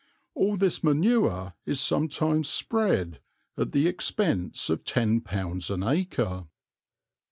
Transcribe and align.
All 0.33 0.57
this 0.57 0.83
manure 0.83 1.53
is 1.63 1.79
sometimes 1.79 2.49
spread 2.49 3.19
at 3.55 3.71
the 3.71 3.87
expense 3.87 4.67
of 4.71 4.83
£10 4.83 5.69
an 5.69 5.83
acre." 5.83 6.47